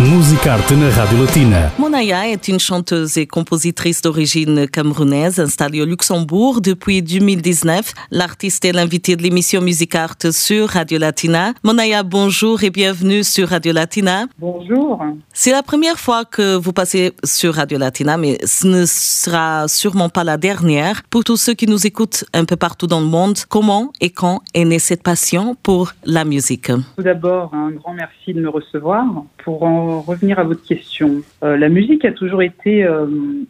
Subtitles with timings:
[0.00, 1.70] Musicarte na Rádio Latina.
[1.78, 7.94] Monaya est une chanteuse et compositrice d'origine camerounaise installée au Luxembourg depuis 2019.
[8.10, 11.52] L'artiste est l'invité de l'émission Musicarte sur Radio Latina.
[11.62, 14.26] Monaya, bonjour et bienvenue sur Radio Latina.
[14.40, 15.00] Bonjour.
[15.32, 20.08] C'est la première fois que vous passez sur Radio Latina, mais ce ne sera sûrement
[20.08, 21.02] pas la dernière.
[21.08, 24.42] Pour tous ceux qui nous écoutent un peu partout dans le monde, comment et quand
[24.54, 26.72] est née cette passion pour la musique?
[26.96, 29.04] Tout d'abord, un grand merci de me recevoir.
[29.44, 33.06] Pour en revenir à votre question, euh, la musique a toujours été euh,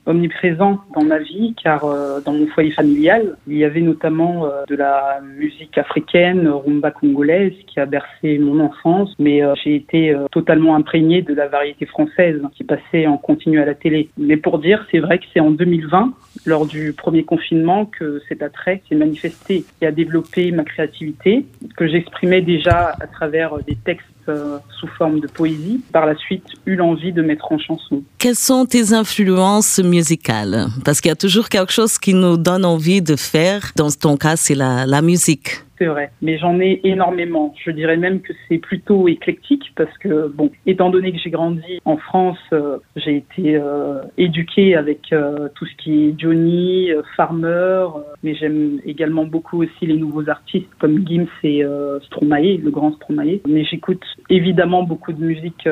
[0.06, 4.74] omniprésente dans ma vie, car euh, dans mon foyer familial, il y avait notamment de
[4.74, 11.22] la musique africaine, rumba congolaise, qui a bercé mon enfance, mais j'ai été totalement imprégné
[11.22, 14.08] de la variété française qui passait en continu à la télé.
[14.18, 16.12] Mais pour dire, c'est vrai que c'est en 2020,
[16.46, 21.86] lors du premier confinement, que cet attrait s'est manifesté et a développé ma créativité, que
[21.86, 25.80] j'exprimais déjà à travers des textes euh, sous forme de poésie.
[25.92, 28.02] Par la suite, eu l'envie de mettre en chanson.
[28.18, 30.68] Quelles sont tes influences musicales?
[30.84, 33.72] Parce qu'il y a toujours quelque chose qui nous donne envie de faire.
[33.76, 35.63] Dans ton cas, c'est la, la musique.
[35.78, 35.88] C'est
[36.22, 37.54] mais j'en ai énormément.
[37.64, 41.80] Je dirais même que c'est plutôt éclectique parce que, bon, étant donné que j'ai grandi
[41.84, 47.02] en France, euh, j'ai été euh, éduquée avec euh, tout ce qui est Johnny, euh,
[47.16, 47.86] Farmer,
[48.22, 51.64] mais j'aime également beaucoup aussi les nouveaux artistes comme Gims et
[52.06, 53.40] Stromae, le grand Stromae.
[53.48, 55.68] Mais j'écoute évidemment beaucoup de musique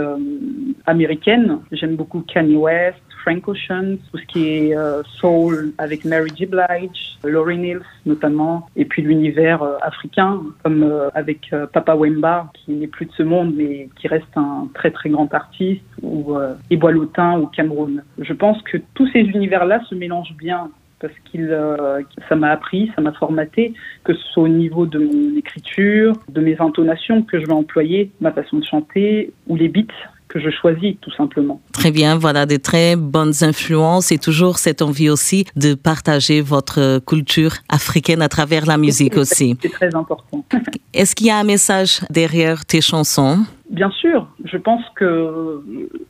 [0.87, 1.61] américaine.
[1.73, 6.47] J'aime beaucoup Kanye West, Frank Ocean, tout ce qui est euh, soul avec Mary J.
[6.47, 12.73] Blige, Lauryn Hills notamment, et puis l'univers euh, africain comme euh, avec Papa Wemba qui
[12.73, 16.55] n'est plus de ce monde mais qui reste un très très grand artiste ou euh,
[16.71, 18.03] Eboalotin au Cameroun.
[18.19, 21.49] Je pense que tous ces univers-là se mélangent bien parce qu'il
[22.29, 23.75] ça m'a appris, ça m'a formaté,
[24.05, 28.13] que ce soit au niveau de mon écriture, de mes intonations que je vais employer,
[28.21, 29.93] ma façon de chanter ou les beats
[30.33, 31.61] que je choisis tout simplement.
[31.73, 37.01] Très bien, voilà des très bonnes influences et toujours cette envie aussi de partager votre
[37.07, 39.57] culture africaine à travers la musique aussi.
[39.61, 40.45] C'est très important.
[40.95, 43.39] Est-ce qu'il y a un message derrière tes chansons?
[43.71, 45.63] Bien sûr, je pense que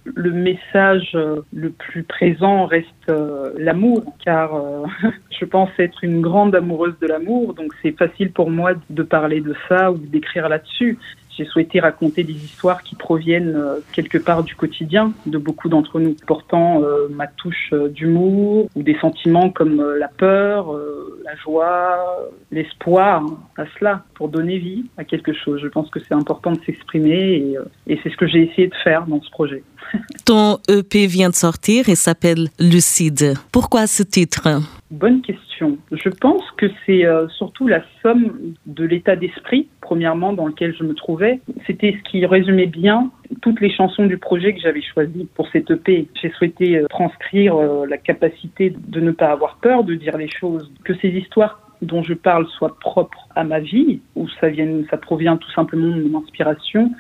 [0.05, 1.17] le message
[1.53, 4.85] le plus présent reste euh, l'amour, car euh,
[5.41, 9.41] je pense être une grande amoureuse de l'amour, donc c'est facile pour moi de parler
[9.41, 10.99] de ça ou d'écrire là-dessus.
[11.37, 15.99] J'ai souhaité raconter des histoires qui proviennent euh, quelque part du quotidien de beaucoup d'entre
[15.99, 20.79] nous, portant euh, ma touche euh, d'humour ou des sentiments comme la peur,
[21.25, 25.61] la joie, l'espoir hein, à cela, pour donner vie à quelque chose.
[25.63, 27.57] Je pense que c'est important de s'exprimer
[27.87, 29.63] et c'est ce que j'ai essayé de faire dans ce projet.
[30.25, 33.35] Ton EP vient de sortir et s'appelle Lucide.
[33.51, 34.49] Pourquoi ce titre?
[34.93, 35.79] Bonne question.
[35.91, 40.85] Je pense que c'est euh, surtout la somme de l'état d'esprit, premièrement, dans lequel je
[40.85, 41.41] me trouvais.
[41.67, 43.11] C'était ce qui résumait bien
[43.41, 46.09] toutes les chansons du projet que j'avais choisi pour cette EP.
[46.21, 50.29] J'ai souhaité euh, transcrire euh, la capacité de ne pas avoir peur de dire les
[50.29, 54.85] choses, que ces histoires dont je parle soient propres à ma vie, ou ça, vienne,
[54.91, 56.91] ça provient tout simplement de mon inspiration.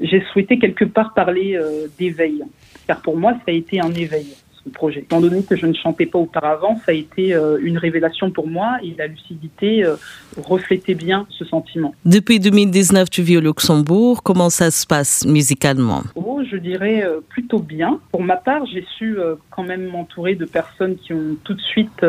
[0.00, 2.42] J'ai souhaité quelque part parler euh, d'éveil,
[2.86, 4.34] car pour moi, ça a été un éveil
[4.64, 5.00] ce projet.
[5.00, 8.46] Étant donné que je ne chantais pas auparavant, ça a été euh, une révélation pour
[8.48, 9.96] moi et la lucidité euh,
[10.42, 11.94] reflétait bien ce sentiment.
[12.04, 14.22] Depuis 2019, tu vis au Luxembourg.
[14.22, 16.02] Comment ça se passe musicalement?
[16.14, 18.00] Oh, je dirais euh, plutôt bien.
[18.12, 19.16] Pour ma part, j'ai su
[19.50, 22.04] quand même m'entourer de personnes qui ont tout de suite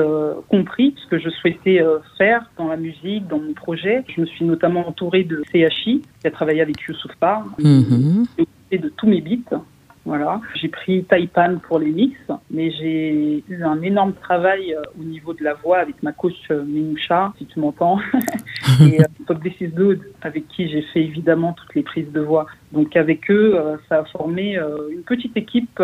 [0.49, 1.81] compris ce que je souhaitais
[2.17, 4.03] faire dans la musique, dans mon projet.
[4.15, 8.25] Je me suis notamment entourée de CHI, qui a travaillé avec Youssoufa, Mhm.
[8.71, 9.61] et de tous mes beats.
[10.05, 10.39] Voilà.
[10.53, 12.15] J'ai pris Taipan pour les mix,
[12.51, 16.35] mais j'ai eu un énorme travail euh, au niveau de la voix avec ma coach
[16.51, 17.99] euh, Minoucha, si tu m'entends,
[18.81, 22.21] et euh, Pop This Is Good, avec qui j'ai fait évidemment toutes les prises de
[22.21, 22.45] voix.
[22.71, 23.57] Donc avec eux,
[23.87, 24.59] ça a formé
[24.91, 25.81] une petite équipe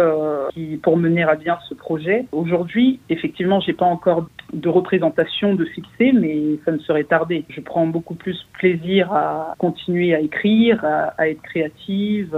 [0.53, 2.25] qui, pour mener à bien ce projet.
[2.33, 7.45] Aujourd'hui, effectivement, j'ai pas encore de représentation de fixer, mais ça ne serait tardé.
[7.47, 12.35] Je prends beaucoup plus plaisir à continuer à écrire, à, à être créative.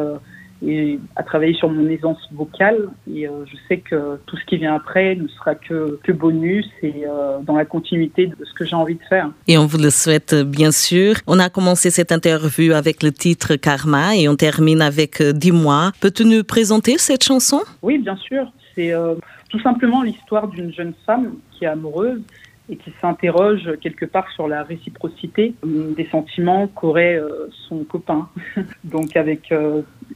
[0.63, 2.89] Euh, et à travailler sur mon aisance vocale.
[3.13, 6.65] Et euh, je sais que tout ce qui vient après ne sera que, que bonus
[6.81, 9.30] et euh, dans la continuité de ce que j'ai envie de faire.
[9.48, 11.15] Et on vous le souhaite bien sûr.
[11.27, 15.92] On a commencé cette interview avec le titre Karma et on termine avec euh, Dis-moi.
[16.00, 17.62] Peux-tu nous présenter cette chanson?
[17.81, 18.51] Oui, bien sûr.
[18.75, 19.16] C'est euh,
[19.50, 22.21] tout simplement l'histoire d'une jeune femme qui est amoureuse
[22.69, 27.19] et qui s'interroge quelque part sur la réciprocité des sentiments qu'aurait
[27.68, 28.30] son copain.
[28.83, 29.54] Donc avec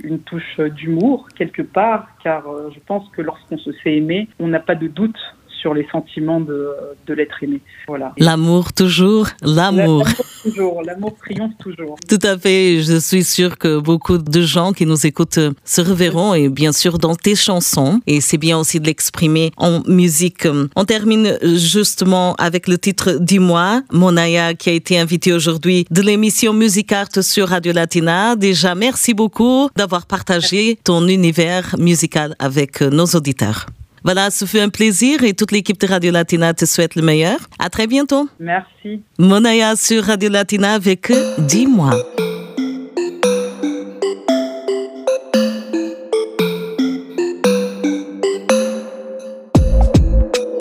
[0.03, 4.59] une touche d'humour quelque part, car je pense que lorsqu'on se sait aimer, on n'a
[4.59, 5.19] pas de doute
[5.59, 6.69] sur les sentiments de,
[7.05, 7.61] de l'être aimé.
[7.87, 8.13] Voilà.
[8.17, 10.07] L'amour toujours, l'amour.
[10.43, 11.97] toujours, l'amour triomphe toujours.
[12.07, 12.81] Tout à fait.
[12.81, 16.97] Je suis sûre que beaucoup de gens qui nous écoutent se reverront et bien sûr
[16.97, 17.99] dans tes chansons.
[18.07, 20.47] Et c'est bien aussi de l'exprimer en musique.
[20.75, 26.53] On termine justement avec le titre Dis-moi, Monaya qui a été invitée aujourd'hui de l'émission
[26.53, 28.35] Music Art sur Radio Latina.
[28.35, 33.67] Déjà, merci beaucoup d'avoir partagé ton univers musical avec nos auditeurs.
[34.03, 37.37] Voilà, ce fut un plaisir et toute l'équipe de Radio Latina te souhaite le meilleur.
[37.59, 38.29] À très bientôt.
[38.39, 39.01] Merci.
[39.17, 41.91] Monaya sur Radio Latina avec Dis-moi.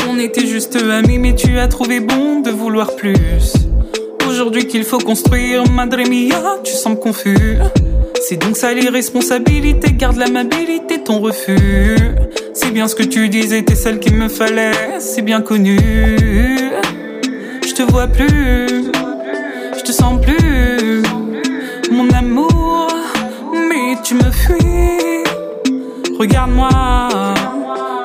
[0.08, 3.52] On était juste amis, mais tu as trouvé bon de vouloir plus.
[4.26, 7.58] Aujourd'hui qu'il faut construire, Madre Mia, tu sembles confus.
[8.28, 11.96] C'est donc ça l'irresponsabilité, garde l'amabilité, ton refus.
[12.58, 15.76] C'est bien ce que tu disais, t'es celle qu'il me fallait, c'est bien connu.
[15.78, 18.66] Je te vois plus,
[19.76, 21.02] je te sens plus,
[21.92, 22.88] mon amour,
[23.52, 25.22] mais tu me fuis.
[26.18, 26.70] Regarde-moi,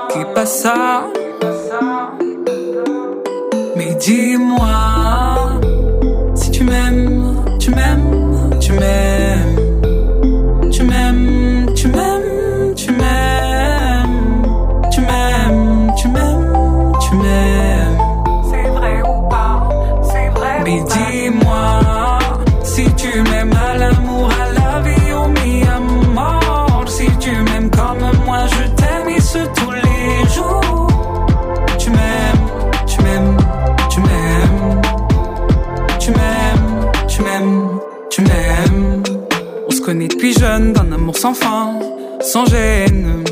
[0.10, 1.06] qu'est pas ça?
[3.78, 4.71] Mais dis-moi,
[41.22, 41.78] sans fin,
[42.20, 43.24] sans gêne.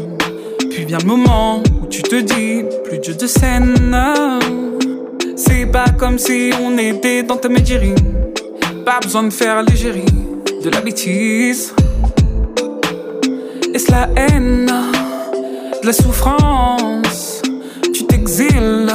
[0.70, 3.96] Puis vient le moment où tu te dis plus de de scène.
[5.36, 7.96] C'est pas comme si on était dans ta médérie.
[8.86, 10.14] Pas besoin de faire l'égérie
[10.64, 11.74] de la bêtise.
[13.74, 14.72] Est-ce la haine,
[15.82, 17.42] de la souffrance?
[17.92, 18.94] Tu t'exiles,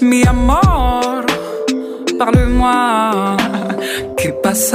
[0.00, 1.26] mi amor,
[2.18, 3.36] parle-moi.
[4.16, 4.72] Qu'il passe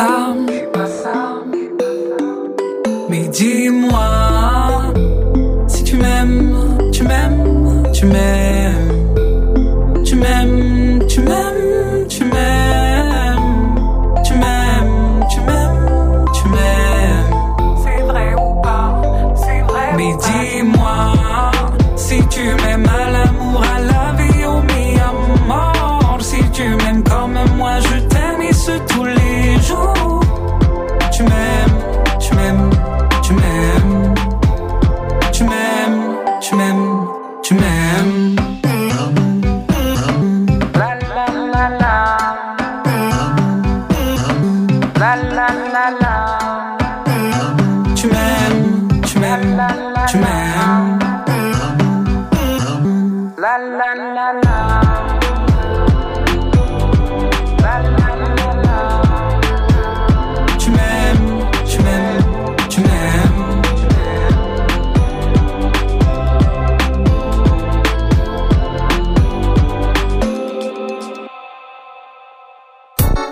[7.97, 9.13] tu m'aimes,
[10.05, 13.75] tu m'aimes, tu m'aimes, tu m'aimes,
[14.23, 17.77] tu m'aimes, tu m'aimes, tu m'aimes.
[17.83, 19.01] C'est vrai ou pas,
[19.35, 19.93] c'est vrai.
[19.97, 21.11] Mais dis-moi
[21.95, 26.17] si tu m'aimes à l'amour, à la vie ou mi mort.
[26.19, 30.06] Si tu m'aimes comme moi, je t'aime et ce tous les jours.
[45.37, 46.15] La la la.
[47.95, 49.19] Tu m'aimes, tu.
[49.19, 49.37] La
[53.77, 54.47] la la la.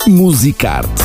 [0.08, 1.01] Musicarte